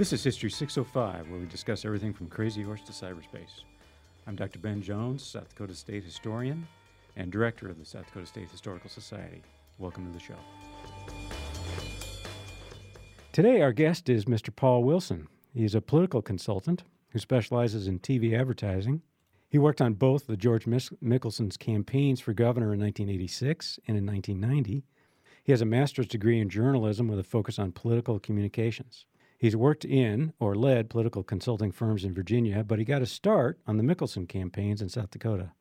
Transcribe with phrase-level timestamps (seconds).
[0.00, 3.64] This is History 605, where we discuss everything from Crazy Horse to cyberspace.
[4.26, 4.58] I'm Dr.
[4.58, 6.66] Ben Jones, South Dakota State historian
[7.16, 9.42] and director of the South Dakota State Historical Society.
[9.76, 10.38] Welcome to the show.
[13.32, 14.56] Today, our guest is Mr.
[14.56, 15.28] Paul Wilson.
[15.52, 19.02] He's a political consultant who specializes in TV advertising.
[19.50, 24.82] He worked on both the George Mickelson's campaigns for governor in 1986 and in 1990.
[25.44, 29.04] He has a master's degree in journalism with a focus on political communications.
[29.40, 33.58] He's worked in or led political consulting firms in Virginia, but he got a start
[33.66, 35.52] on the Mickelson campaigns in South Dakota.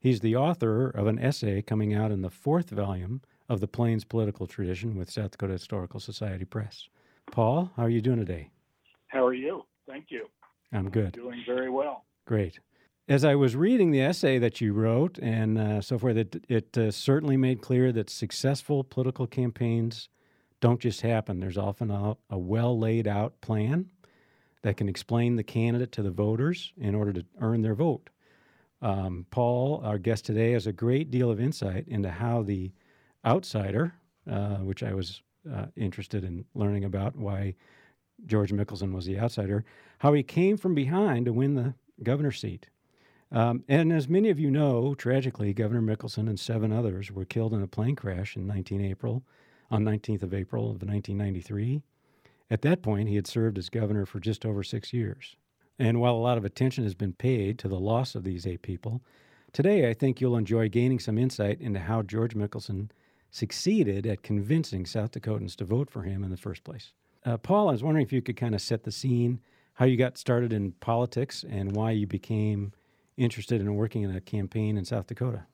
[0.00, 4.04] He's the author of an essay coming out in the fourth volume of the Plains
[4.04, 6.88] Political Tradition with South Dakota Historical Society Press.
[7.30, 8.50] Paul, how are you doing today?
[9.06, 9.64] How are you?
[9.86, 10.26] Thank you.
[10.72, 11.12] I'm good.
[11.12, 12.06] Doing very well.
[12.26, 12.58] Great.
[13.08, 16.76] As I was reading the essay that you wrote and uh, so forth, it, it
[16.76, 20.08] uh, certainly made clear that successful political campaigns
[20.64, 21.40] don't just happen.
[21.40, 23.90] There's often a, a well laid out plan
[24.62, 28.08] that can explain the candidate to the voters in order to earn their vote.
[28.80, 32.72] Um, Paul, our guest today, has a great deal of insight into how the
[33.26, 33.92] outsider,
[34.26, 35.20] uh, which I was
[35.54, 37.56] uh, interested in learning about, why
[38.24, 39.66] George Mickelson was the outsider,
[39.98, 42.70] how he came from behind to win the governor seat.
[43.30, 47.52] Um, and as many of you know, tragically, Governor Mickelson and seven others were killed
[47.52, 49.24] in a plane crash in 19 April
[49.70, 51.82] on 19th of April of 1993.
[52.50, 55.36] At that point, he had served as governor for just over six years.
[55.78, 58.62] And while a lot of attention has been paid to the loss of these eight
[58.62, 59.02] people,
[59.52, 62.90] today I think you'll enjoy gaining some insight into how George Mickelson
[63.30, 66.92] succeeded at convincing South Dakotans to vote for him in the first place.
[67.24, 69.40] Uh, Paul, I was wondering if you could kind of set the scene,
[69.74, 72.72] how you got started in politics, and why you became
[73.16, 75.46] interested in working in a campaign in South Dakota.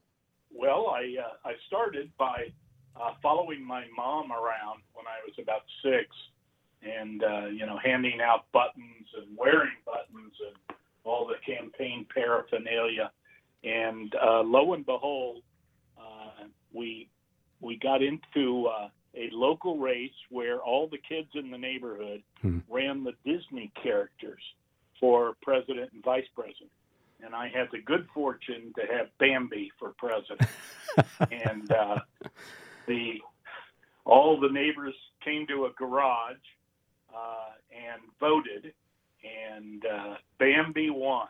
[0.50, 2.52] Well, I uh, I started by
[3.00, 6.08] uh, following my mom around when I was about six,
[6.82, 13.10] and uh, you know, handing out buttons and wearing buttons and all the campaign paraphernalia.
[13.64, 15.42] And uh, lo and behold,
[15.98, 17.08] uh, we
[17.60, 22.58] we got into uh, a local race where all the kids in the neighborhood hmm.
[22.68, 24.42] ran the Disney characters
[24.98, 26.70] for president and vice president.
[27.22, 30.48] And I had the good fortune to have Bambi for president.
[31.30, 31.98] and uh,
[32.90, 33.12] the
[34.04, 36.34] all the neighbors came to a garage
[37.14, 38.72] uh, and voted,
[39.22, 41.28] and uh, Bambi won,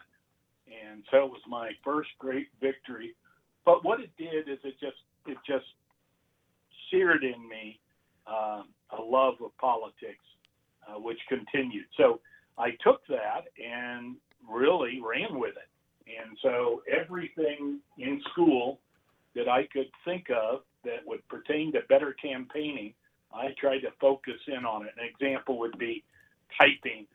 [0.67, 3.15] and so it was my first great victory.
[3.67, 5.67] But what it did is it just it just
[6.91, 7.79] seared in me
[8.27, 8.63] uh,
[8.99, 10.25] a love of politics,
[10.89, 11.87] uh, which continued.
[11.99, 12.21] So
[12.57, 14.17] I took that and
[14.49, 15.69] really ran with it.
[16.07, 18.81] And so everything in school
[19.35, 22.95] that I could think of that would pertain to better campaigning,
[23.33, 24.93] I tried to focus in on it.
[24.99, 26.05] An example would be
[26.61, 27.07] typing.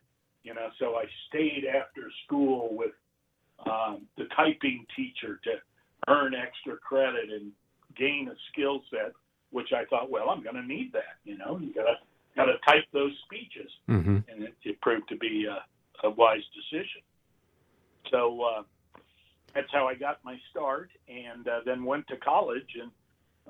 [0.44, 2.92] You know, so I stayed after school with
[3.66, 5.52] um, the typing teacher to
[6.08, 7.52] earn extra credit and
[7.98, 9.14] gain a skill set,
[9.52, 11.18] which I thought, well, I'm going to need that.
[11.24, 11.96] You know, you got to
[12.36, 14.18] got to type those speeches, mm-hmm.
[14.30, 17.02] and it, it, proved to be a, a wise decision.
[18.12, 18.64] So uh,
[19.54, 22.92] that's how I got my start, and uh, then went to college and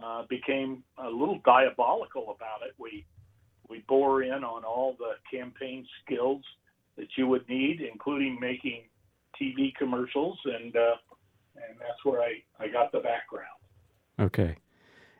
[0.03, 2.73] uh, became a little diabolical about it.
[2.77, 3.05] We
[3.69, 6.43] we bore in on all the campaign skills
[6.97, 8.83] that you would need, including making
[9.41, 10.95] TV commercials, and uh,
[11.55, 13.47] and that's where I, I got the background.
[14.19, 14.57] Okay,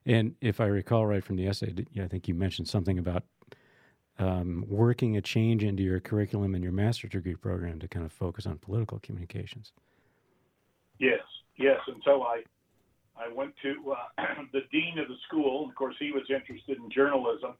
[0.05, 3.23] and if I recall right from the essay, I think you mentioned something about
[4.19, 8.11] um, working a change into your curriculum and your master's degree program to kind of
[8.11, 9.73] focus on political communications.
[10.99, 11.21] Yes,
[11.57, 12.43] yes, and so I
[13.17, 15.67] I went to uh, the dean of the school.
[15.67, 17.53] Of course, he was interested in journalism,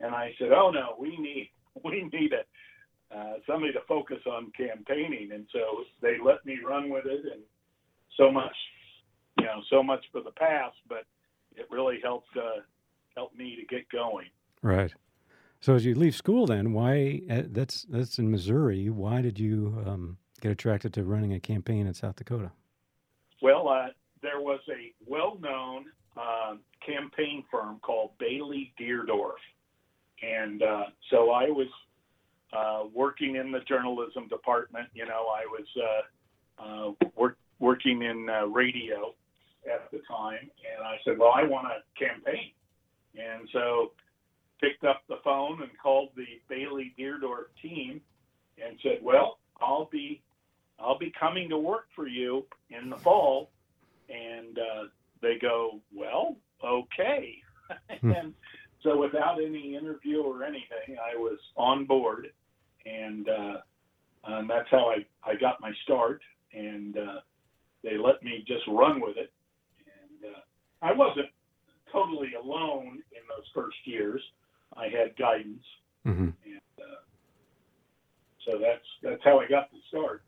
[0.00, 1.50] and I said, "Oh no, we need
[1.84, 6.90] we need a uh, somebody to focus on campaigning." And so they let me run
[6.90, 7.42] with it, and
[8.16, 8.56] so much,
[9.38, 11.04] you know, so much for the past, but
[11.56, 12.60] it really helped uh,
[13.16, 14.26] helped me to get going.
[14.62, 14.92] Right.
[15.60, 17.20] So as you leave school, then why?
[17.28, 18.88] Uh, that's that's in Missouri.
[18.88, 22.52] Why did you um, get attracted to running a campaign in South Dakota?
[23.42, 23.88] Well, uh,
[24.22, 25.86] there was a well-known
[26.16, 29.40] uh, campaign firm called Bailey Deardourff,
[30.22, 31.68] and uh, so I was
[32.52, 34.88] uh, working in the journalism department.
[34.92, 39.14] You know, I was uh, uh, work, working in uh, radio
[39.66, 42.52] at the time, and I said, "Well, I want a campaign,"
[43.14, 43.92] and so
[44.60, 48.00] picked up the phone and called the Bailey Deardourff team
[48.62, 50.22] and said, "Well, I'll be
[50.78, 53.50] I'll be coming to work for you in the fall
[54.10, 54.84] and uh,
[55.22, 57.36] they go, well, okay.
[58.00, 58.10] Hmm.
[58.10, 58.34] and
[58.82, 62.26] so without any interview or anything, I was on board.
[62.84, 66.20] and that's how I, I got my start.
[66.52, 67.20] And uh,
[67.82, 69.32] they let me just run with it.
[69.86, 70.40] And uh,
[70.82, 71.28] I wasn't
[71.92, 74.20] totally alone in those first years.
[74.76, 75.64] I had guidance,
[76.04, 77.02] hmm and uh,
[78.46, 80.22] so that's that's how I got the start.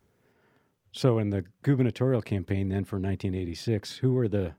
[0.93, 4.53] So, in the gubernatorial campaign then for 1986, who were the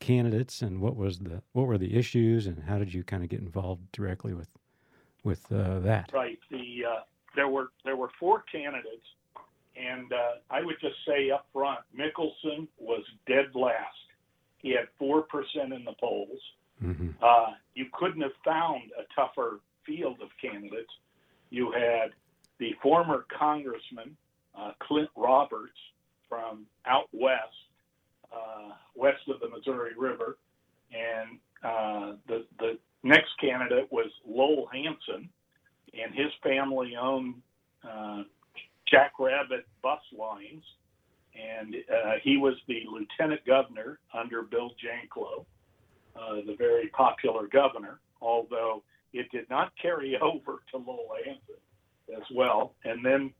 [0.00, 3.30] candidates, and what was the what were the issues, and how did you kind of
[3.30, 4.48] get involved directly with
[5.24, 6.10] with uh, that?
[6.12, 6.38] Right.
[6.50, 7.00] The uh,
[7.34, 9.06] there were there were four candidates,
[9.76, 13.96] and uh, I would just say up front, Mickelson was dead last.
[14.58, 16.40] He had four percent in the polls.
[16.80, 20.92] hmm Uh, you couldn't have found a tougher field of candidates.
[21.48, 22.10] You had
[22.58, 24.16] the former congressman
[24.56, 25.78] uh, Clint Roberts
[26.28, 27.42] from out west,
[28.32, 30.38] uh, west of the Missouri River,
[30.92, 35.28] and uh, the the next candidate was Lowell Hansen,
[35.94, 37.36] and his family owned
[37.88, 38.22] uh,
[38.90, 40.64] Jackrabbit Bus Lines,
[41.34, 45.44] and uh, he was the lieutenant governor under Bill Janklow
[46.18, 51.62] uh, the very popular governor, although it did not carry over to Lowell Hansen
[52.16, 52.74] as well.
[52.84, 53.32] And then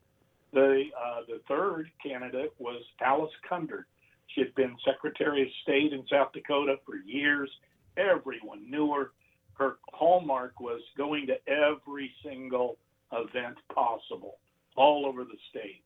[0.53, 3.85] the uh, the third candidate was Alice Kundert.
[4.29, 7.50] She had been Secretary of State in South Dakota for years.
[7.97, 9.12] Everyone knew her.
[9.55, 12.79] Her hallmark was going to every single
[13.12, 14.39] event possible
[14.77, 15.83] all over the state.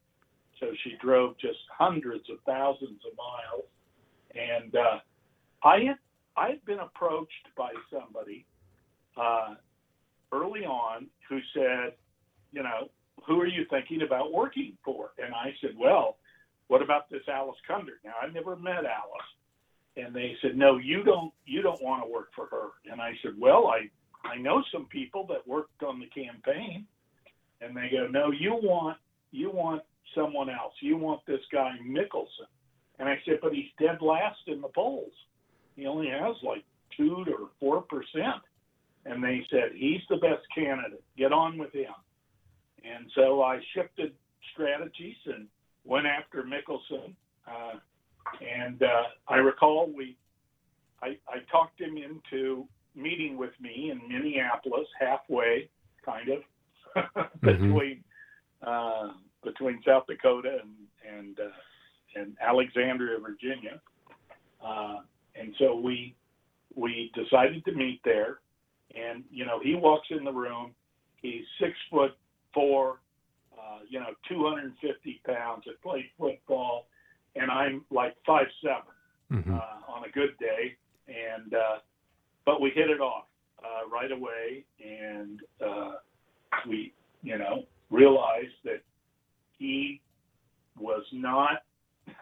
[0.60, 3.64] So she drove just hundreds of thousands of miles.
[4.34, 4.98] And uh,
[5.64, 5.96] I had
[6.36, 8.46] I'd been approached by somebody
[9.16, 9.54] uh,
[10.32, 11.94] early on who said,
[12.52, 12.90] you know,
[13.26, 15.10] who are you thinking about working for?
[15.18, 16.16] And I said, well,
[16.68, 18.00] what about this Alice Kundert?
[18.04, 19.30] Now I've never met Alice,
[19.96, 22.68] and they said, no, you don't, you don't want to work for her.
[22.90, 23.88] And I said, well, I,
[24.26, 26.86] I know some people that worked on the campaign,
[27.60, 28.98] and they go, no, you want,
[29.30, 29.82] you want
[30.14, 30.74] someone else.
[30.80, 32.48] You want this guy Mickelson.
[32.98, 35.12] And I said, but he's dead last in the polls
[35.76, 36.64] he only has like
[36.96, 38.42] two or four percent.
[39.04, 41.02] And they said he's the best candidate.
[41.16, 41.92] Get on with him.
[43.02, 44.12] And so I shifted
[44.52, 45.48] strategies and
[45.84, 47.14] went after Mickelson.
[47.48, 47.80] Uh,
[48.40, 50.16] and uh, I recall we,
[51.02, 52.64] I, I talked him into
[52.94, 55.68] meeting with me in Minneapolis, halfway,
[56.04, 58.04] kind of, between
[58.64, 59.08] uh,
[59.42, 63.80] between South Dakota and and uh, and Alexandria, Virginia.
[64.64, 64.98] Uh,
[65.34, 66.14] and so we
[66.76, 68.38] we decided to meet there.
[68.94, 70.72] And you know, he walks in the room.
[71.20, 72.12] He's six foot
[72.54, 73.00] four,
[73.56, 75.62] uh, you know, 250 pounds.
[75.66, 76.86] Had played football,
[77.36, 78.92] and I'm like five seven
[79.30, 80.76] hmm uh, on a good day.
[81.08, 81.78] And uh,
[82.44, 83.24] but we hit it off
[83.62, 85.92] uh, right away, and uh,
[86.68, 88.82] we, you know, realized that
[89.58, 90.00] he
[90.78, 91.62] was not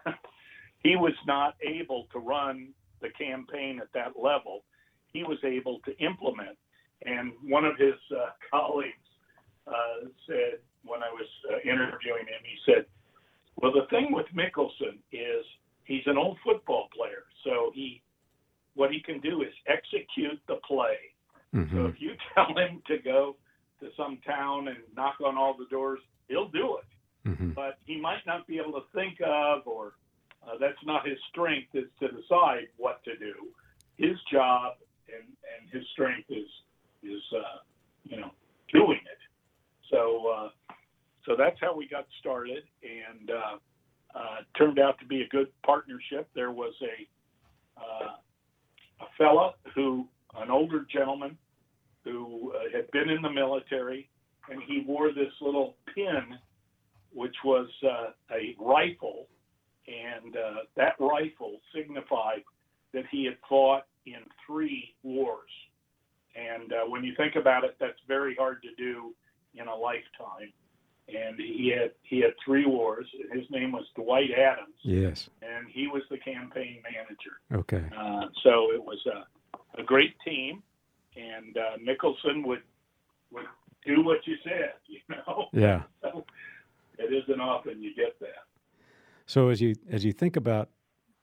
[0.83, 2.69] he was not able to run
[3.01, 4.63] the campaign at that level.
[5.11, 6.57] He was able to implement.
[7.05, 8.93] And one of his uh, colleagues
[9.67, 12.85] uh, said when I was uh, interviewing him, he said,
[13.57, 15.45] "Well, the thing with Mickelson is
[15.85, 18.01] he's an old football player, so he
[18.75, 20.95] what he can do is execute the play.
[21.51, 23.35] So hmm if you tell him to go
[23.81, 27.35] to some town and knock on all the doors, he'll do it.
[27.37, 29.93] hmm But he might not be able to think of, or
[30.43, 33.33] uh, that's not his strength, is to decide what to do.
[33.97, 34.75] His job
[35.07, 36.49] and, and his strength is
[37.03, 37.59] is uh,
[38.05, 38.31] you know
[38.73, 39.21] doing it.
[39.91, 40.49] So uh,
[41.25, 45.47] so that's how we got started, and uh, uh, turned out to be a good
[45.63, 46.27] partnership.
[46.33, 48.11] There was a uh,
[49.01, 50.07] a fella who,
[50.37, 51.37] an older gentleman,
[52.03, 54.09] who uh, had been in the military,
[54.49, 56.37] and he wore this little pin,
[57.13, 59.27] which was uh, a rifle,
[59.87, 60.35] and
[60.75, 62.43] that rifle signified
[62.93, 65.49] that he had fought in three wars.
[66.35, 69.13] And when you think about it, that's very hard to do
[69.55, 70.51] in a lifetime.
[71.13, 73.05] And he had he had three wars.
[73.33, 75.29] His name was Dwight Adams, Yes.
[75.41, 77.41] and he was the campaign manager.
[77.53, 77.83] Okay.
[77.97, 80.63] Uh, so it was a, a great team,
[81.17, 82.61] and uh, Mickelson would
[83.31, 83.45] would
[83.85, 84.73] do what you said.
[84.87, 85.83] You know, Yeah.
[86.01, 86.23] so
[86.97, 88.45] it isn't often you get that.
[89.25, 90.69] So as you as you think about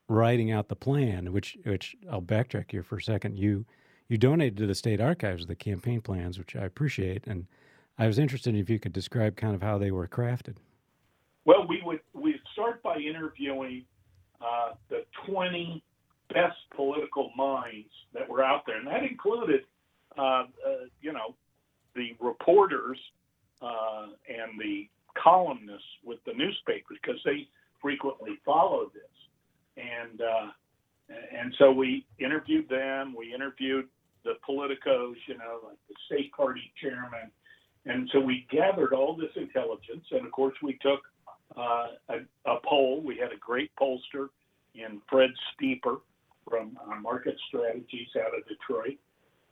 [0.08, 3.64] writing out the plan, which which I'll backtrack here for a second, you
[4.08, 7.46] you donated to the state archives the campaign plans, which I appreciate, and
[7.98, 10.56] I was interested if you could describe kind of how they were crafted.
[11.44, 13.84] Well, we would we'd start by interviewing
[14.40, 15.82] uh, the 20
[16.32, 19.62] best political minds that were out there, and that included,
[20.16, 20.44] uh, uh,
[21.00, 21.34] you know,
[21.96, 22.98] the reporters
[23.62, 24.88] uh, and the
[25.20, 27.48] columnists with the newspapers because they
[27.80, 29.84] frequently follow this.
[29.84, 30.50] And uh,
[31.36, 33.14] and so we interviewed them.
[33.16, 33.86] We interviewed
[34.24, 37.30] the politicos, you know, like the state party chairman.
[37.88, 41.00] And so we gathered all this intelligence, and of course we took
[41.56, 43.02] uh, a, a poll.
[43.02, 44.28] We had a great pollster
[44.74, 45.96] in Fred Steeper
[46.48, 48.98] from uh, Market Strategies out of Detroit,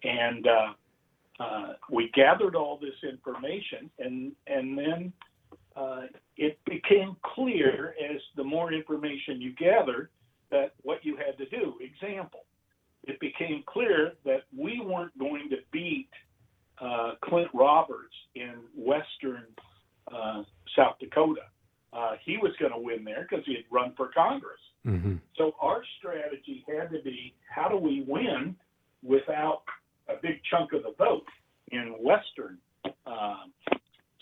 [0.05, 5.13] and uh, uh, we gathered all this information, and and then
[5.75, 6.03] uh,
[6.37, 10.11] it became clear as the more information you gathered
[10.51, 11.75] that what you had to do.
[11.81, 12.45] Example,
[13.05, 16.11] it became clear that we weren't going to beat
[16.81, 19.45] uh, Clint Roberts in western
[20.13, 20.43] uh,
[20.77, 21.43] South Dakota.
[21.93, 24.61] Uh, he was going to win there because he had run for Congress.
[24.87, 25.17] Mm-hmm.
[25.37, 28.55] So our strategy had to be how do we win
[29.03, 29.63] without
[30.09, 31.27] a big chunk of the vote
[31.73, 32.59] in western
[33.07, 33.45] uh,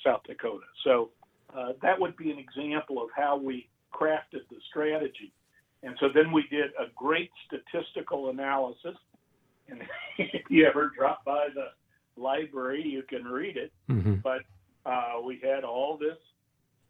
[0.04, 0.64] South Dakota?
[0.84, 1.10] So
[1.56, 5.32] uh, that would be an example of how we crafted the strategy.
[5.82, 8.96] And so then we did a great statistical analysis.
[9.68, 9.82] And
[10.18, 11.68] if you ever drop by the
[12.16, 13.72] library, you can read it.
[13.90, 14.16] Mm-hmm.
[14.22, 14.42] But
[14.86, 16.18] uh, we had all this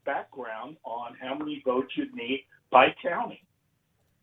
[0.04, 3.42] background on how many votes you'd need by county.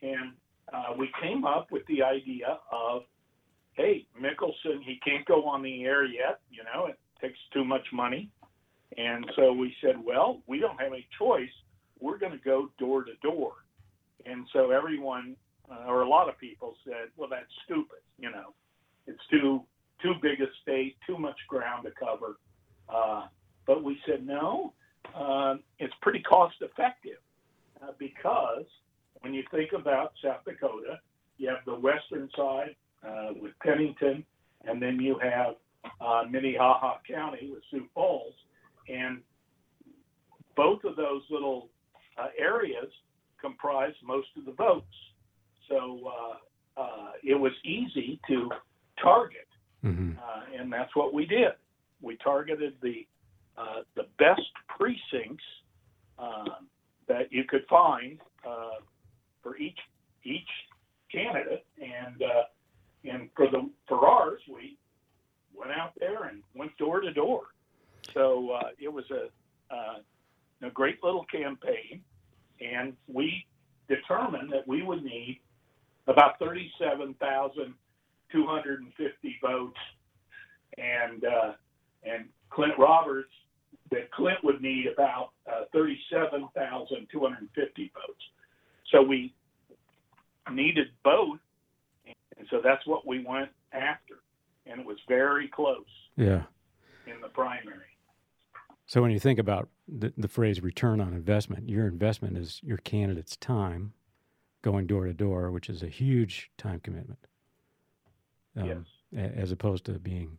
[0.02, 0.34] And
[0.74, 3.04] uh, we came up with the idea of,
[3.74, 6.40] hey, Mickelson, he can't go on the air yet.
[6.50, 8.30] You know, it takes too much money.
[8.98, 11.50] And so we said, well, we don't have any choice.
[12.00, 13.54] We're going to go door to door.
[14.26, 15.36] And so everyone,
[15.72, 18.00] uh, or a lot of people said, well, that's stupid.
[18.20, 18.54] You know,
[19.08, 19.62] it's too
[20.02, 22.38] too big a state, too much ground to cover.
[22.90, 23.28] Uh,
[23.66, 24.74] but we said, no,
[25.16, 27.18] uh, it's pretty cost effective
[27.82, 28.66] uh, because
[29.22, 31.00] when you think about South Dakota,
[31.38, 32.76] you have the western side
[33.08, 34.24] uh, with Pennington,
[34.66, 35.56] and then you have
[36.00, 38.34] uh, Minnehaha County with Sioux Falls,
[38.88, 39.22] and
[40.56, 41.70] both of those little
[42.18, 42.92] uh, areas
[43.40, 44.86] comprise most of the votes.
[45.70, 46.12] So
[46.78, 48.50] uh, uh, it was easy to
[49.02, 49.48] target,
[49.86, 50.12] Mm-hmm.
[50.18, 51.54] uh, and that's what we did.
[52.02, 53.06] We targeted the
[53.58, 55.44] uh, the best precincts
[56.18, 56.68] um,
[57.08, 58.80] that you could find uh,
[59.44, 59.78] for each
[60.24, 60.48] each
[61.12, 62.44] candidate, and uh,
[63.12, 64.78] and for the for ours, we
[65.54, 67.44] went out there and went door to door.
[68.14, 72.02] So uh, it was a uh, a great little campaign,
[72.60, 73.46] and we
[73.90, 75.40] determined that we would need
[76.08, 77.74] about thirty-seven thousand
[78.32, 79.78] two hundred and fifty votes,
[80.78, 81.54] and uh,
[82.04, 83.32] and Clint Roberts
[83.92, 88.22] that Clint would need about uh, thirty-seven thousand two hundred and fifty votes.
[88.92, 89.34] So we
[90.52, 91.40] needed both,
[92.38, 94.16] and so that's what we went after,
[94.66, 95.86] and it was very close
[96.18, 96.44] Yeah.
[97.08, 97.86] in the primary.
[98.86, 102.78] So when you think about the, the phrase return on investment, your investment is your
[102.78, 103.94] candidate's time
[104.62, 107.20] going door to door, which is a huge time commitment.
[108.58, 109.32] Um, yes.
[109.36, 110.38] As opposed to being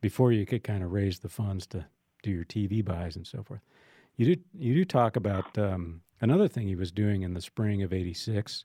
[0.00, 1.84] before you could kind of raise the funds to
[2.22, 3.60] do your TV buys and so forth.
[4.16, 7.82] You do you do talk about um, another thing he was doing in the spring
[7.82, 8.64] of '86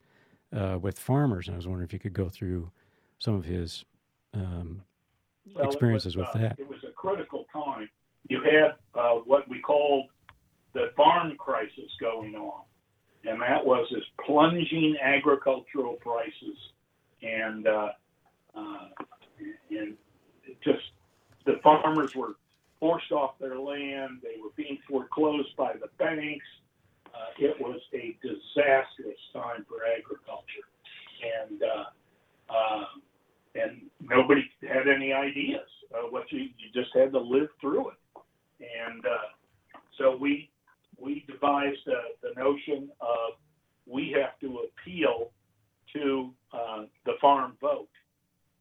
[0.56, 2.72] uh, with farmers, and I was wondering if you could go through
[3.20, 3.86] some of his
[4.34, 4.82] um,
[5.56, 6.60] Well, experiences was, with uh, that.
[6.60, 7.90] It was a critical time.
[8.30, 10.06] You had uh, what we called
[10.74, 12.64] the farm crisis going on,
[13.26, 16.58] and that was this plunging agricultural prices,
[17.22, 17.68] and
[18.56, 18.60] uh,
[19.00, 19.06] uh,
[19.70, 19.96] and
[20.64, 20.84] just
[21.46, 22.36] the farmers were
[22.80, 24.20] forced off their land.
[24.22, 26.46] They were being foreclosed by the banks.
[27.08, 30.68] Uh, it was a disastrous time for agriculture,
[31.22, 33.02] and uh, um,
[33.56, 35.68] and nobody had any ideas.
[35.94, 37.98] Uh, what you you just had to live through it,
[38.60, 39.30] and uh,
[39.98, 40.50] so we
[41.00, 43.38] we devised uh, the notion of
[43.86, 45.32] we have to appeal
[45.94, 47.90] to uh, the farm vote,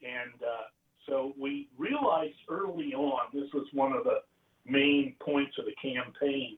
[0.03, 0.69] and uh,
[1.09, 4.21] so we realized early on this was one of the
[4.67, 6.57] main points of the campaign.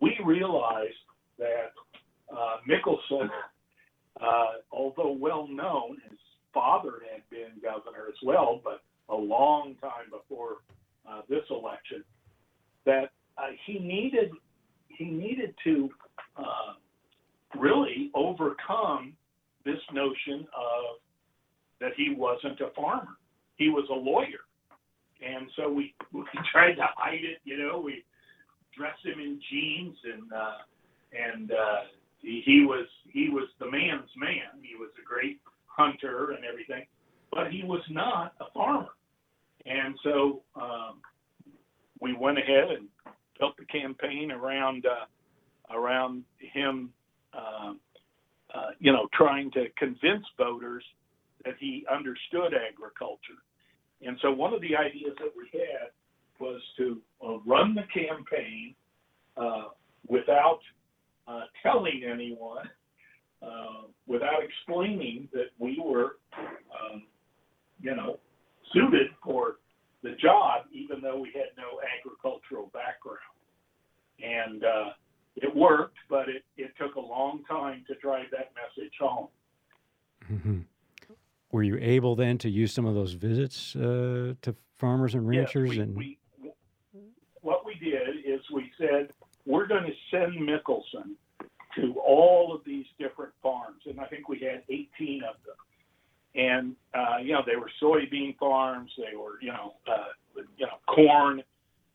[0.00, 0.94] We realized
[1.38, 1.72] that
[2.32, 3.28] uh, Mickelson,
[4.20, 6.18] uh, although well known, his
[6.54, 10.58] father had been governor as well, but a long time before
[11.08, 12.04] uh, this election,
[12.86, 14.30] that uh, he needed
[14.88, 15.90] he needed to
[16.36, 16.74] uh,
[17.58, 19.14] really overcome
[19.64, 20.99] this notion of
[21.80, 23.16] that he wasn't a farmer.
[23.56, 24.44] He was a lawyer,
[25.26, 27.38] and so we we tried to hide it.
[27.44, 28.04] You know, we
[28.76, 30.58] dressed him in jeans and uh,
[31.12, 31.80] and uh,
[32.18, 34.62] he, he was he was the man's man.
[34.62, 36.86] He was a great hunter and everything,
[37.32, 38.88] but he was not a farmer.
[39.66, 41.00] And so um,
[42.00, 42.88] we went ahead and
[43.38, 45.06] built the campaign around uh,
[45.74, 46.90] around him,
[47.32, 47.72] uh,
[48.54, 50.84] uh, you know, trying to convince voters
[51.44, 53.40] that he understood agriculture.
[54.02, 55.90] And so one of the ideas that we had
[56.38, 58.74] was to uh, run the campaign
[59.36, 59.68] uh,
[60.08, 60.60] without
[61.28, 62.68] uh, telling anyone,
[63.42, 67.02] uh, without explaining that we were, um,
[67.80, 68.18] you know,
[68.72, 69.56] suited for
[70.02, 73.18] the job, even though we had no agricultural background.
[74.22, 74.90] And uh,
[75.36, 79.28] it worked, but it, it took a long time to drive that message home.
[80.30, 80.60] Mm-hmm.
[81.52, 85.70] Were you able then to use some of those visits uh, to farmers and ranchers?
[85.70, 86.18] Yes, we, and we,
[87.40, 89.10] what we did is we said
[89.46, 91.14] we're going to send Mickelson
[91.76, 95.54] to all of these different farms, and I think we had 18 of them.
[96.34, 100.78] And uh, you know, they were soybean farms, they were you know, uh, you know,
[100.86, 101.42] corn,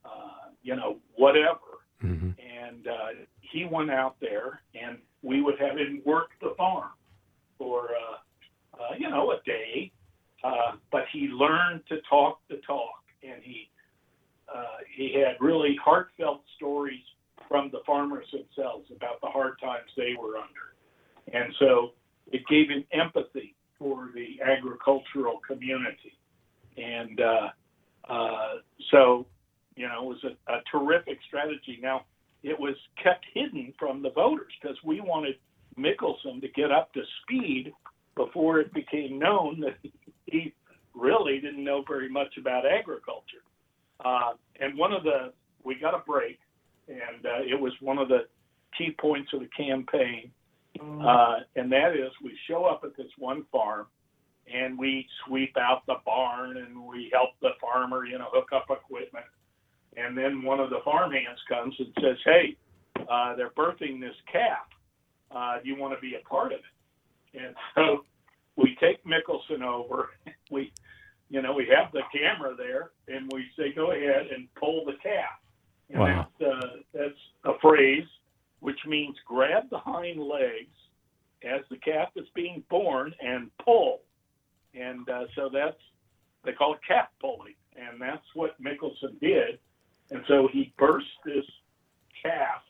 [0.04, 1.60] uh, you know, whatever.
[2.04, 2.32] mm-hmm.
[2.66, 6.92] And uh, he went out there, and we would have him work the farm
[7.58, 8.18] for uh,
[8.80, 9.92] uh, you know a day.
[10.44, 13.70] Uh, but he learned to talk the talk, and he
[14.54, 17.02] uh, he had really heartfelt stories
[17.48, 20.76] from the farmers themselves about the hard times they were under.
[21.34, 21.92] And so
[22.32, 26.18] it gave him empathy for the agricultural community.
[26.78, 27.48] And uh,
[28.10, 28.54] uh,
[28.92, 29.26] so,
[29.76, 31.80] you know, it was a, a terrific strategy.
[31.82, 32.06] Now,
[32.44, 35.36] it was kept hidden from the voters because we wanted
[35.78, 37.74] Mickelson to get up to speed
[38.16, 39.78] before it became known that
[40.26, 40.54] he
[40.94, 43.44] really didn't know very much about agriculture.
[44.04, 46.40] Uh, and one of the, we got a break,
[46.88, 48.26] and uh, it was one of the
[48.78, 50.32] key points of the campaign.
[50.82, 53.88] Uh, and that is we show up at this one farm
[54.54, 58.66] and we sweep out the barn and we help the farmer, you know, hook up
[58.70, 59.26] equipment.
[59.98, 62.58] And then one of the farm hands comes and says, Hey,
[63.10, 64.68] uh, they're birthing this calf.
[65.32, 66.75] Uh, do you want to be a part of it?
[67.36, 68.06] And so
[68.56, 70.10] we take Mickelson over.
[70.52, 70.72] We,
[71.30, 74.94] you know, we have the camera there and we say, Go ahead and pull the
[75.02, 75.40] calf.
[75.90, 76.28] And Wow.
[76.40, 78.06] that's, uh, that's a phrase
[78.60, 80.76] which means grab the hind legs
[81.44, 84.02] as the calf is being born and pull.
[84.74, 85.78] And uh, so that's,
[86.44, 87.54] they call it calf pulling.
[87.76, 89.60] And that's what Mickelson did.
[90.12, 91.46] And so he burst this
[92.22, 92.62] calf,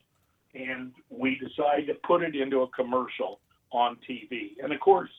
[0.54, 3.40] and we decided to put it into a commercial
[3.76, 4.54] on TV.
[4.64, 5.10] And of course,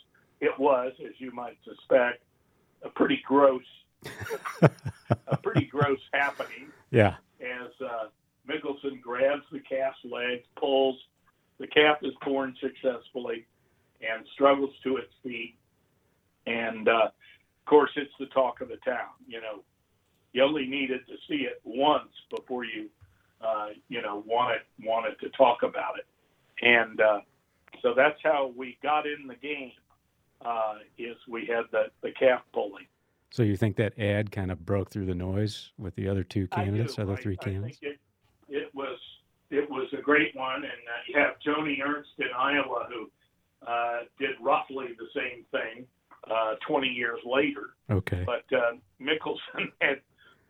[0.41, 2.23] it was, as you might suspect,
[2.83, 3.63] a pretty gross,
[5.29, 7.17] a pretty gross happening Yeah.
[7.41, 8.07] as uh,
[8.49, 10.97] Mickelson grabs the calf's legs, pulls.
[11.59, 13.47] The calf is born successfully
[14.01, 15.57] and struggles to its feet.
[16.47, 19.11] And uh, of course, it's the talk of the town.
[19.27, 19.63] You know,
[20.33, 22.89] you only needed to see it once before you,
[23.41, 26.07] uh, you know, wanted wanted to talk about it.
[26.63, 27.21] And uh,
[27.83, 29.73] so that's how we got in the game.
[30.45, 32.85] Uh, is we had the the calf pulling.
[33.31, 36.47] So you think that ad kind of broke through the noise with the other two
[36.49, 37.79] candidates, other I- three I candidates?
[37.79, 37.99] think
[38.51, 38.99] it, it was
[39.51, 43.11] it was a great one, and uh, you have Joni Ernst in Iowa who
[43.67, 45.87] uh, did roughly the same thing
[46.31, 48.25] uh, 20 years later, Okay.
[48.27, 50.01] but uh, Mickelson had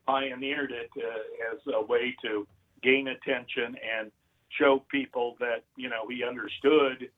[0.07, 2.47] pioneered it uh, as a way to
[2.83, 4.11] gain attention and
[4.59, 7.09] show people that you know he understood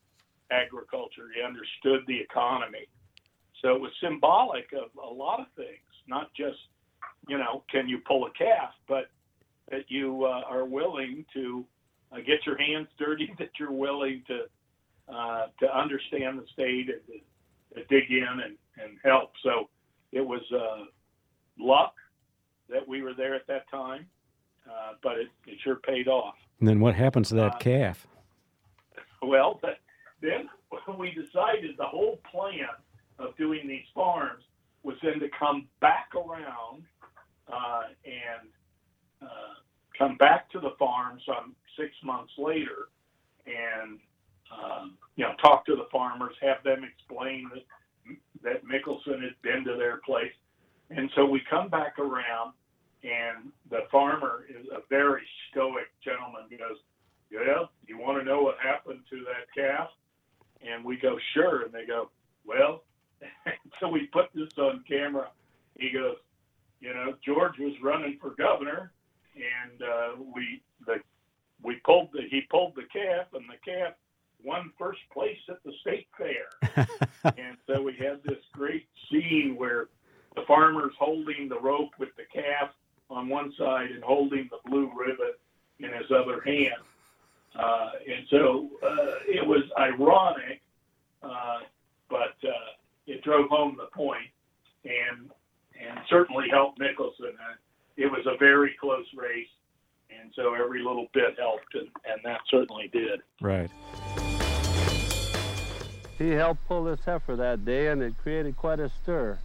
[0.50, 2.88] agriculture, he understood the economy.
[3.62, 6.58] So it was symbolic of a lot of things, not just
[7.28, 9.10] you know can you pull a calf, but
[9.70, 11.64] that you uh, are willing to
[12.12, 14.44] uh, get your hands dirty, that you're willing to
[15.12, 19.32] uh, to understand the state and to, to dig in and, and help.
[19.42, 19.68] So
[20.12, 20.84] it was uh,
[21.58, 21.94] luck
[22.68, 24.06] that we were there at that time,
[24.68, 26.34] uh, but it, it sure paid off.
[26.60, 28.06] And then what happens to that Uh, calf?
[29.22, 29.60] Well,
[30.20, 30.48] then
[30.98, 32.68] we decided the whole plan
[33.18, 34.42] of doing these farms
[34.82, 36.84] was then to come back around
[37.52, 38.48] uh, and
[39.22, 39.54] uh,
[39.96, 42.88] come back to the farm some six months later
[43.46, 43.98] and
[44.52, 47.64] um, you know talk to the farmers, have them explain that
[48.42, 50.32] that Mickelson had been to their place,
[50.90, 52.52] and so we come back around
[53.02, 56.42] and the farmer is a very stoic gentleman.
[56.50, 56.78] He goes,
[57.30, 59.88] yeah, you want to know what happened to that calf?
[60.66, 61.62] And we go, sure.
[61.62, 62.10] And they go,
[62.44, 62.82] well,
[63.80, 65.28] so we put this on camera.
[65.76, 66.16] He goes,
[66.80, 68.92] you know, George was running for governor,
[69.34, 70.96] and uh, we the
[71.62, 73.94] we pulled the he pulled the calf, and the calf
[74.44, 76.86] won first place at the state fair.
[77.24, 79.88] and so we had this great scene where
[80.36, 82.70] the farmer's holding the rope with the calf
[83.10, 85.32] on one side and holding the blue ribbon
[85.80, 86.82] in his other hand.
[87.58, 90.60] Uh, and so uh, it was ironic,
[91.22, 91.60] uh,
[92.08, 92.72] but uh,
[93.06, 94.28] it drove home the point
[94.84, 95.30] and
[95.80, 97.34] and certainly helped Mickelson.
[97.34, 97.56] Uh,
[97.96, 99.48] it was a very close race,
[100.10, 103.20] and so every little bit helped, and, and that certainly did.
[103.40, 103.70] Right.
[106.18, 109.38] He helped pull this heifer that day, and it created quite a stir.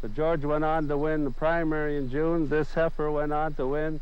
[0.00, 2.48] But George went on to win the primary in June.
[2.48, 4.00] This heifer went on to win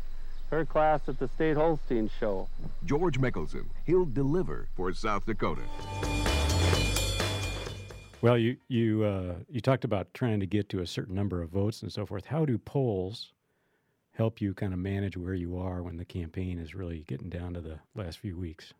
[0.51, 2.47] her class at the State Holstein Show.
[2.85, 5.61] George Mickelson, he'll deliver for South Dakota.
[8.21, 11.49] Well, you you uh, you talked about trying to get to a certain number of
[11.49, 12.25] votes and so forth.
[12.25, 13.33] How do polls
[14.13, 17.53] help you kind of manage where you are when the campaign is really getting down
[17.53, 18.73] to the last few weeks?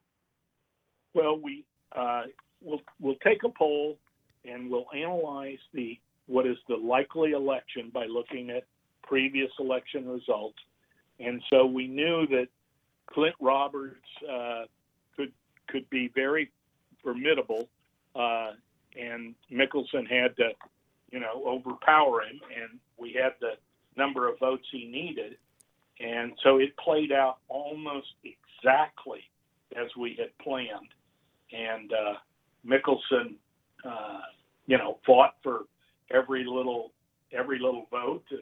[1.13, 2.23] Well, we uh,
[2.61, 3.97] we'll we'll take a poll
[4.45, 8.63] and we'll analyze the what is the likely election by looking at
[9.03, 10.57] previous election results.
[11.19, 12.47] And so we knew that
[13.07, 13.95] Clint Roberts
[14.29, 14.63] uh,
[15.15, 15.31] could
[15.67, 16.51] could be very
[17.01, 17.69] formidable,
[18.15, 18.51] uh,
[18.99, 20.49] and Mickelson had to,
[21.11, 23.53] you know, overpower him, and we had the
[23.95, 25.37] number of votes he needed,
[25.99, 29.21] and so it played out almost exactly
[29.75, 30.89] as we had planned,
[31.53, 32.13] and uh,
[32.67, 33.35] Mickelson,
[33.85, 34.21] uh,
[34.65, 35.65] you know, fought for
[36.13, 36.91] every little
[37.31, 38.41] every little vote and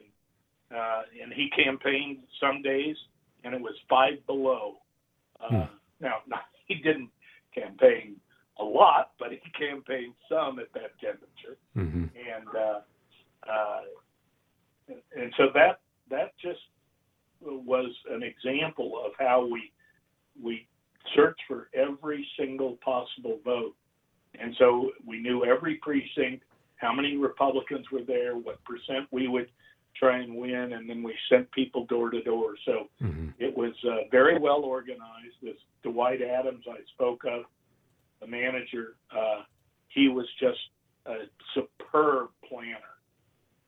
[0.74, 2.96] uh, and he campaigned some days,
[3.44, 4.74] and it was five below.
[5.40, 5.62] Uh, hmm.
[6.00, 7.10] Now, not, he didn't
[7.54, 8.16] campaign
[8.58, 12.04] a lot, but he campaigned some at that temperature, mm-hmm.
[12.04, 12.80] and uh,
[13.50, 13.80] uh,
[15.16, 16.60] and so that that just
[17.42, 19.72] was an example of how we
[20.42, 20.66] we
[21.14, 23.74] searched for every single possible vote,
[24.40, 26.43] and so we knew every precinct,
[26.76, 29.48] how many Republicans were there, what percent we would
[29.96, 32.54] try and win, and then we sent people door to door.
[32.64, 33.28] So mm-hmm.
[33.38, 35.36] it was uh, very well organized.
[35.42, 37.44] This Dwight Adams I spoke of,
[38.20, 39.42] the manager, uh,
[39.88, 40.58] he was just
[41.06, 42.78] a superb planner,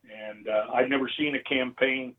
[0.03, 2.13] and uh, I've never seen a campaign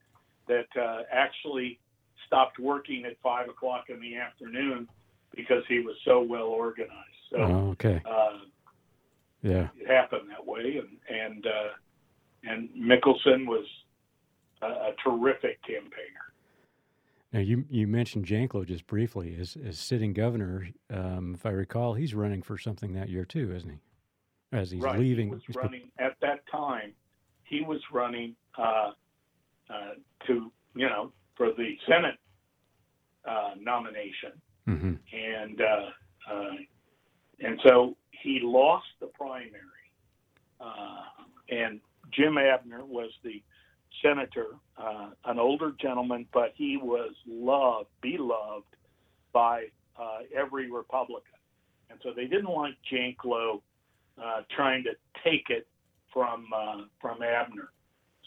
[0.47, 1.79] that uh, actually
[2.27, 4.89] stopped working at five o'clock in the afternoon
[5.35, 6.93] because he was so well organized.
[7.31, 8.01] So, oh, okay.
[8.05, 8.39] Uh,
[9.43, 9.78] yeah, it happened that
[10.59, 13.67] way, and and uh, and Mickelson was
[14.63, 16.29] a, a terrific campaigner.
[17.33, 20.69] Now you you mentioned Janklow just briefly as as sitting governor.
[20.91, 23.79] Um, if I recall, he's running for something that year too, isn't he?
[24.51, 24.99] As he's right.
[24.99, 26.93] leaving, he was running at that time.
[27.45, 28.93] He was running uh,
[29.69, 29.95] uh,
[30.27, 32.17] to you know for the Senate
[33.29, 34.33] uh, nomination,
[34.67, 34.95] mm-hmm.
[35.13, 36.55] and uh, uh,
[37.41, 39.53] and so he lost the primary,
[41.51, 41.81] and
[42.13, 43.43] Jim Abdnor was the
[44.03, 48.65] senator, uh, an older gentleman, but he was loved, beloved
[49.33, 49.65] by
[49.99, 51.39] uh, every Republican.
[51.91, 53.61] And so they didn't want Janklow
[54.23, 54.91] uh, trying to
[55.25, 55.67] take it
[56.13, 57.71] from uh, from Abdnor.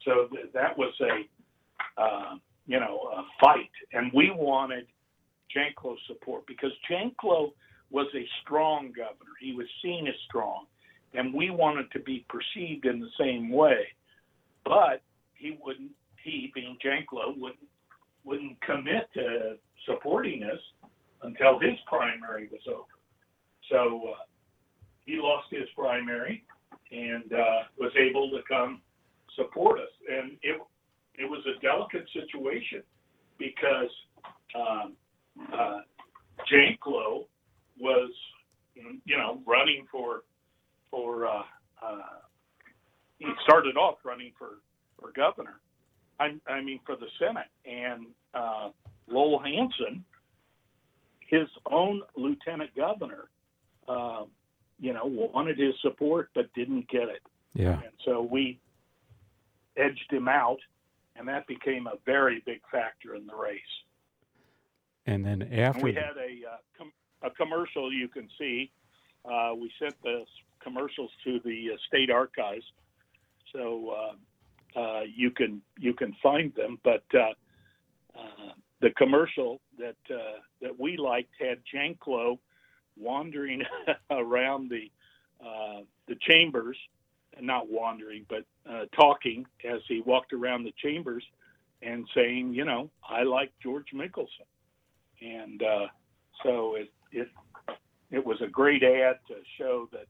[0.06, 4.88] So th- that was a uh, you know a fight, and we wanted
[5.56, 7.52] Janklow's support because Janklow
[7.90, 9.36] was a strong governor.
[9.40, 10.66] He was seen as strong,
[11.14, 13.88] and we wanted to be perceived in the same way.
[14.64, 15.02] But
[15.34, 15.92] he wouldn't
[16.24, 17.68] he being Janklow wouldn't
[18.24, 20.60] wouldn't commit to supporting us
[21.24, 22.84] until his primary was over.
[23.70, 24.24] So uh,
[25.06, 26.44] he lost his primary
[26.92, 28.82] and uh, was able to come
[29.36, 29.90] support us.
[30.10, 30.62] And it
[31.16, 32.84] it was a delicate situation
[33.38, 33.90] because
[34.56, 34.94] um,
[35.54, 35.80] uh,
[36.52, 37.26] Janklow
[37.80, 38.12] was
[38.76, 40.24] you know running for
[40.92, 41.44] for uh,
[41.82, 42.02] uh,
[43.18, 44.60] he started off running for
[45.00, 45.60] for governor.
[46.20, 47.48] I, I mean, for the Senate.
[47.66, 48.70] And uh,
[49.08, 50.06] Lowell Hansen,
[51.20, 53.30] his own lieutenant governor,
[53.88, 54.26] uh,
[54.80, 57.22] you know, wanted his support but didn't get it.
[57.54, 57.74] Yeah.
[57.74, 58.60] And so we
[59.78, 60.60] edged him out,
[61.16, 63.62] and that became a very big factor in the race.
[65.08, 68.72] And then after and we had a uh, com- a commercial you can see.
[69.26, 70.24] Uh, we sent the
[70.64, 72.66] commercials to the uh, state archives,
[73.54, 73.96] so
[74.76, 76.80] uh, uh, you can you can find them.
[76.84, 77.04] But
[78.82, 79.96] the commercial that
[80.62, 82.40] that we liked had Janklow
[82.98, 83.64] wandering
[84.12, 84.90] around the
[86.08, 86.78] the chambers,
[87.40, 88.46] not wandering, but
[88.96, 91.24] talking as he walked around the chambers
[91.82, 94.48] and saying, you know, I like George Mickelson,
[95.22, 95.62] and
[96.44, 97.28] so it it
[98.12, 100.06] it was a great ad to show that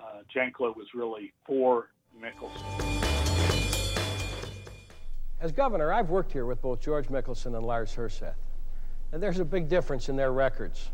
[0.00, 2.98] uh, Janklow was really for Mickelson.
[5.40, 8.34] As governor, I've worked here with both George Mickelson and Lars Herseth.
[9.12, 10.90] And there's a big difference in their records.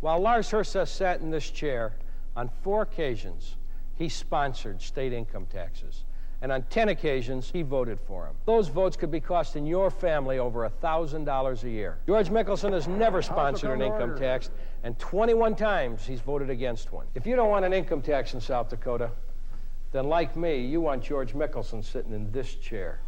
[0.00, 1.92] While Lars Herseth sat in this chair,
[2.36, 3.56] on four occasions,
[3.94, 6.04] he sponsored state income taxes.
[6.42, 8.34] And on 10 occasions, he voted for them.
[8.44, 11.98] Those votes could be costing your family over $1,000 a year.
[12.06, 14.18] George Mickelson has never sponsored an income order.
[14.18, 14.50] tax,
[14.84, 17.06] and 21 times he's voted against one.
[17.14, 19.10] If you don't want an income tax in South Dakota,
[19.92, 23.00] then like me, you want George Mickelson sitting in this chair.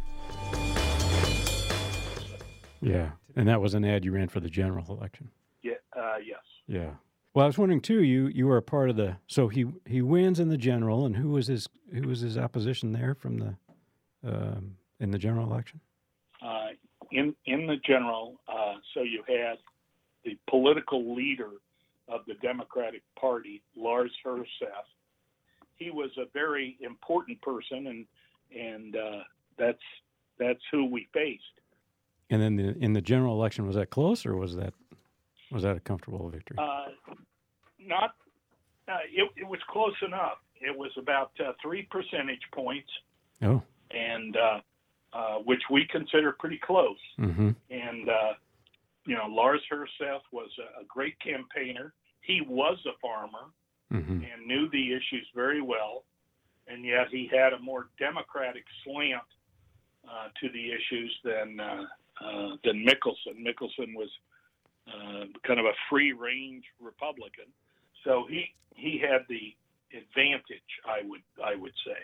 [2.81, 5.29] Yeah, and that was an ad you ran for the general election.
[5.61, 6.39] Yeah, uh, yes.
[6.67, 6.91] Yeah.
[7.33, 8.03] Well, I was wondering too.
[8.03, 11.15] You you were a part of the so he he wins in the general, and
[11.15, 13.55] who was his who was his opposition there from the
[14.25, 15.79] um, in the general election?
[16.41, 16.69] Uh,
[17.11, 19.57] in in the general, uh, so you had
[20.25, 21.51] the political leader
[22.07, 24.89] of the Democratic Party, Lars Herseth.
[25.75, 28.05] He was a very important person, and
[28.57, 29.23] and uh,
[29.57, 29.77] that's
[30.39, 31.43] that's who we faced.
[32.31, 34.73] And then the, in the general election, was that close or was that
[35.51, 36.57] was that a comfortable victory?
[36.59, 37.13] Uh,
[37.79, 38.15] not.
[38.87, 40.39] Uh, it, it, was close enough.
[40.55, 42.89] It was about uh, three percentage points.
[43.41, 43.61] Oh.
[43.91, 44.59] And uh,
[45.13, 46.97] uh, which we consider pretty close.
[47.19, 47.49] Mm-hmm.
[47.69, 48.33] And uh,
[49.05, 51.93] you know, Lars Herseth was a, a great campaigner.
[52.21, 53.49] He was a farmer
[53.91, 54.11] mm-hmm.
[54.11, 56.03] and knew the issues very well,
[56.67, 59.23] and yet he had a more democratic slant
[60.41, 61.57] to the issues than
[62.63, 63.37] than Mickelson.
[63.39, 64.09] Mickelson was
[64.89, 67.45] uh, kind of a free range Republican.
[68.03, 69.55] So he he had the
[69.95, 71.99] advantage, I would I would say.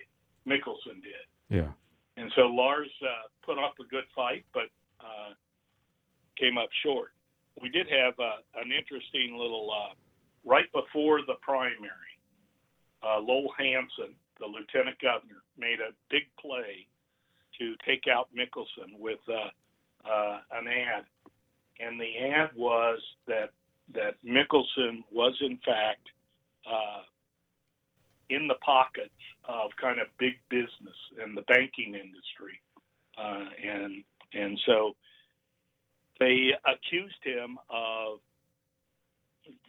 [0.47, 1.25] Mickelson did.
[1.49, 1.71] Yeah.
[2.17, 4.69] And so Lars uh, put up a good fight, but
[5.01, 5.33] uh,
[6.37, 7.11] came up short.
[7.61, 9.95] We did have uh, an interesting little uh,
[10.43, 12.13] right before the primary.
[13.01, 16.87] Uh, Lowell Hansen, the lieutenant governor, made a big play
[17.59, 19.49] to take out Mickelson with uh,
[20.07, 21.05] uh, an ad
[21.79, 23.51] and the ad was that
[23.93, 26.07] that Mickelson was in fact
[26.65, 27.03] uh,
[28.29, 29.09] in the pockets
[29.47, 32.59] of kind of big business and the banking industry,
[33.17, 34.95] uh, and and so
[36.19, 38.19] they accused him of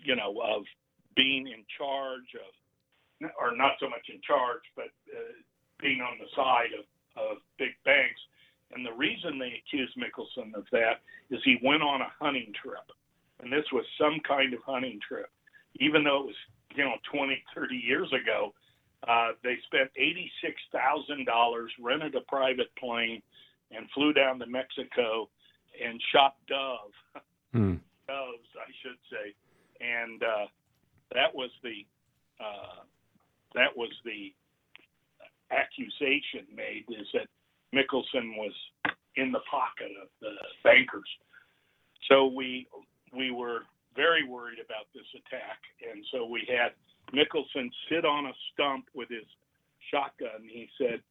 [0.02, 0.64] you know of
[1.14, 5.32] being in charge of or not so much in charge but uh,
[5.80, 6.84] being on the side of,
[7.16, 8.20] of big banks
[8.74, 12.84] and the reason they accused Mickelson of that is he went on a hunting trip.
[13.40, 15.30] And this was some kind of hunting trip.
[15.78, 16.40] Even though it was,
[16.74, 18.52] you know, 20, 30 years ago,
[19.06, 19.90] uh, they spent
[20.74, 23.22] $86,000, rented a private plane,
[23.70, 25.28] and flew down to Mexico
[25.82, 26.92] and shot dove.
[27.54, 27.80] Mm.
[28.06, 29.32] Doves, I should say.
[29.80, 30.46] And uh,
[31.14, 31.86] that was the
[32.38, 32.84] uh,
[33.54, 34.34] that was the
[35.50, 37.28] accusation made is that
[37.74, 38.52] Mickelson was
[39.16, 41.08] in the pocket of the bankers.
[42.08, 42.68] So we
[43.12, 43.60] we were
[43.94, 45.58] very worried about this attack,
[45.90, 46.72] and so we had
[47.12, 49.26] Mickelson sit on a stump with his
[49.90, 50.44] shotgun.
[50.46, 51.02] He said,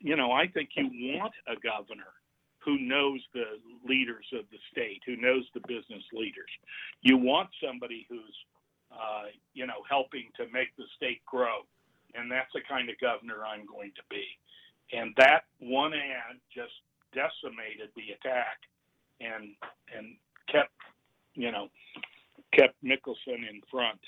[0.00, 2.12] "You know, I think you want a governor
[2.58, 6.50] who knows the leaders of the state, who knows the business leaders.
[7.02, 8.36] You want somebody who's,
[8.90, 11.66] uh, you know, helping to make the state grow,
[12.14, 14.26] and that's the kind of governor I'm going to be."
[14.92, 16.72] And that one ad just
[17.12, 18.58] decimated the attack
[19.20, 19.54] and
[19.96, 20.16] and
[20.50, 20.72] kept
[21.34, 21.68] you know
[22.52, 24.00] kept Mickelson in front.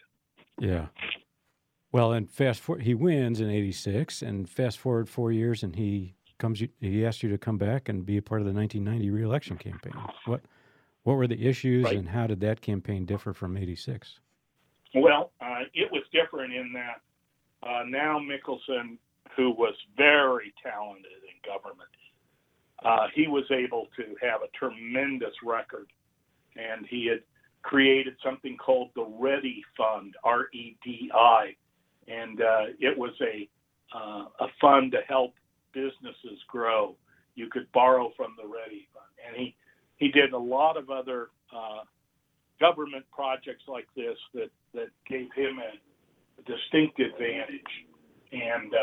[0.59, 0.87] Yeah.
[1.93, 6.15] Well, and fast forward, he wins in '86, and fast forward four years, and he
[6.39, 6.63] comes.
[6.81, 9.95] He asked you to come back and be a part of the 1990 reelection campaign.
[10.27, 10.43] What
[11.05, 11.97] what were the issues, right.
[11.97, 14.21] and how did that campaign differ from '86?
[14.95, 17.01] Well, uh, it was different in that
[17.63, 18.99] uh, now Mickelson
[19.37, 21.89] who was very talented in government.
[22.85, 25.87] Uh, he was able to have a tremendous record,
[26.57, 27.21] and he had
[27.63, 31.55] created something called the Ready Fund, R E D I,
[32.07, 33.49] and uh, it was a
[33.97, 35.35] uh, a fund to help
[35.73, 36.97] businesses grow.
[37.35, 39.57] You could borrow from the Ready Fund, and he
[39.97, 41.83] he did a lot of other uh,
[42.61, 47.73] government projects like this that that gave him a, a distinct advantage.
[48.33, 48.75] And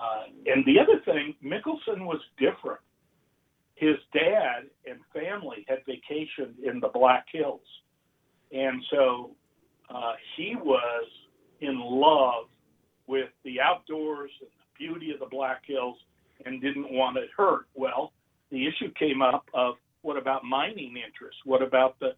[0.00, 2.80] uh, and the other thing, Mickelson was different.
[3.74, 7.60] His dad and family had vacationed in the Black Hills,
[8.52, 9.30] and so
[9.94, 11.08] uh, he was
[11.60, 12.46] in love
[13.06, 15.96] with the outdoors and the beauty of the Black Hills,
[16.46, 17.66] and didn't want it hurt.
[17.74, 18.12] Well,
[18.50, 21.40] the issue came up of what about mining interests?
[21.44, 22.14] What about the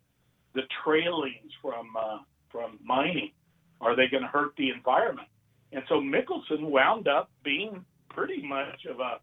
[0.54, 2.18] the trailings from uh,
[2.50, 3.32] from mining?
[3.80, 5.28] Are they going to hurt the environment?
[5.72, 9.20] And so Mickelson wound up being pretty much of a,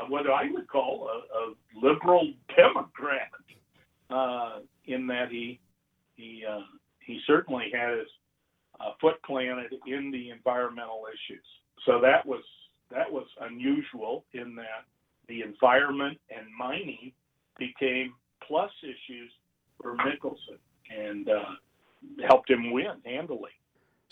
[0.00, 3.30] a what I would call a, a liberal Democrat.
[4.10, 5.58] Uh, in that he
[6.16, 6.60] he uh,
[7.00, 8.06] he certainly had his
[8.80, 11.44] uh, foot planted in the environmental issues.
[11.86, 12.42] So that was
[12.90, 14.84] that was unusual in that
[15.28, 17.12] the environment and mining
[17.58, 18.12] became
[18.46, 19.30] plus issues
[19.80, 20.58] for Mickelson
[20.94, 23.50] and uh, helped him win handily.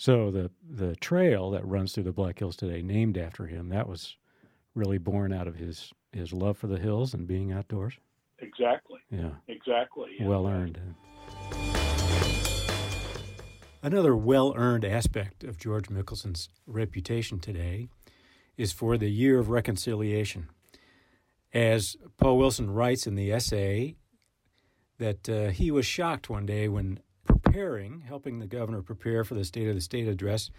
[0.03, 3.89] So the the trail that runs through the Black Hills today, named after him, that
[3.89, 4.17] was
[4.75, 7.95] really born out of his his love for the hills and being outdoors.
[8.41, 8.99] Exactly.
[9.13, 9.35] Yeah.
[9.47, 10.17] Exactly.
[10.19, 10.81] Well earned.
[13.81, 17.89] Another well earned aspect of George Mickelson's reputation today
[18.57, 20.49] is for the year of reconciliation.
[21.55, 23.95] As Paul Wilson writes in the essay,
[24.99, 26.99] that uh, he was shocked one day when
[27.53, 30.51] preparing, helping the governor prepare for the State of the State address,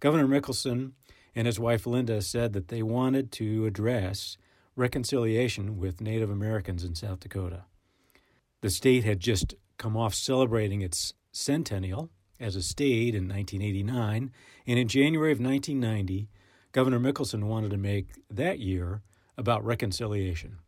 [0.00, 0.92] Governor Mickelson
[1.32, 4.36] and his wife Linda said that they wanted to address
[4.74, 7.66] reconciliation with Native Americans in South Dakota.
[8.62, 12.10] The state had just come off celebrating its centennial
[12.40, 14.32] as a state in 1989,
[14.66, 16.28] and in January of 1990,
[16.72, 19.02] Governor Mickelson wanted to make that year
[19.38, 20.58] about reconciliation.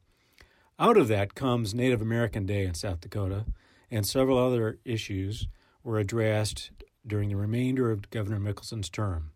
[0.78, 3.46] Out of that comes Native American Day in South Dakota,
[3.90, 5.48] and several other issues
[5.84, 6.70] were addressed
[7.06, 9.30] during the remainder of Governor Mickelson's term.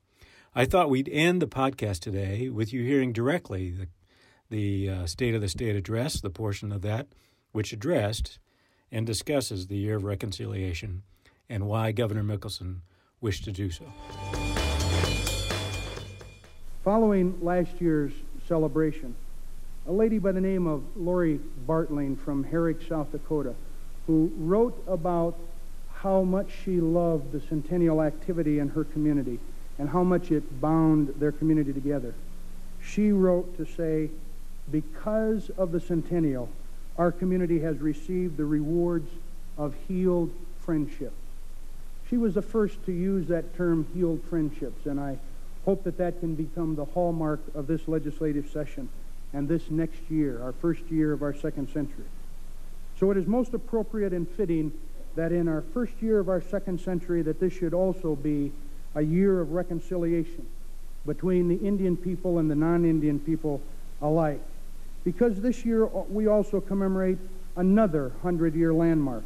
[0.55, 3.89] I thought we'd end the podcast today with you hearing directly the,
[4.49, 7.09] the uh, State of the State address, the portion of that
[7.53, 8.39] which addressed
[8.93, 11.03] and discusses the year of reconciliation
[11.49, 12.81] and why Governor Mickelson
[13.21, 13.85] wished to do so.
[16.85, 18.13] Following last year's
[18.47, 19.15] celebration,
[19.89, 23.55] a lady by the name of Lori Bartling from Herrick, South Dakota,
[24.07, 25.37] who wrote about
[26.07, 29.41] how much she loved the centennial activity in her community
[29.77, 32.15] and how much it bound their community together.
[32.81, 34.11] She wrote to say,
[34.71, 36.49] because of the centennial,
[36.97, 39.11] our community has received the rewards
[39.59, 41.13] of healed friendship.
[42.09, 45.19] She was the first to use that term, healed friendships, and I
[45.65, 48.89] hope that that can become the hallmark of this legislative session
[49.33, 52.05] and this next year, our first year of our second century.
[53.01, 54.71] So it is most appropriate and fitting
[55.17, 58.53] that in our first year of our second century that this should also be
[58.95, 60.47] a year of reconciliation
[61.05, 63.61] between the Indian people and the non-Indian people
[64.01, 64.41] alike.
[65.05, 67.19] Because this year uh, we also commemorate
[67.57, 69.25] another hundred-year landmark,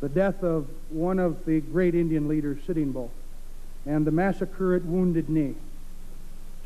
[0.00, 3.10] the death of one of the great Indian leaders, Sitting Bull,
[3.86, 5.54] and the massacre at Wounded Knee.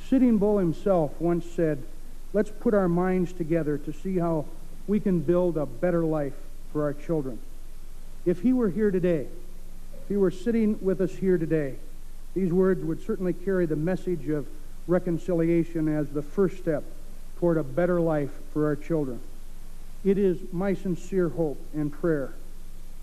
[0.09, 1.83] Sitting Bull himself once said,
[2.33, 4.45] let's put our minds together to see how
[4.87, 6.35] we can build a better life
[6.73, 7.39] for our children.
[8.27, 9.27] If he were here today,
[10.03, 11.77] if he were sitting with us here today,
[12.35, 14.47] these words would certainly carry the message of
[14.87, 16.85] reconciliation as the first step
[17.39, 19.21] toward a better life for our children.
[20.05, 22.35] It is my sincere hope and prayer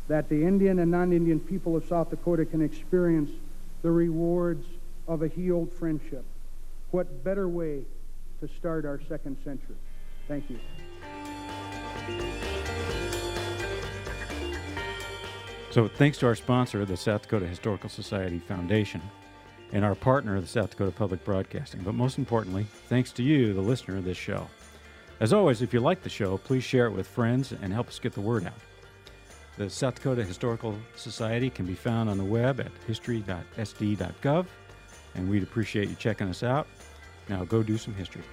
[0.08, 3.32] that the Indian and non Indian people of South Dakota can experience
[3.82, 4.66] the rewards
[5.08, 6.24] of a healed friendship.
[6.92, 7.84] What better way
[8.42, 9.76] to start our second century?
[10.28, 10.60] Thank you.
[15.72, 19.02] So, thanks to our sponsor, the South Dakota Historical Society Foundation,
[19.72, 21.82] and our partner, the South Dakota Public Broadcasting.
[21.82, 24.50] But most importantly, thanks to you, the listener of this show.
[25.22, 28.00] As always, if you like the show, please share it with friends and help us
[28.00, 28.60] get the word out.
[29.58, 34.48] The South Dakota Historical Society can be found on the web at history.sd.gov,
[35.16, 36.68] and we'd appreciate you checking us out.
[37.30, 38.24] Now go do some history.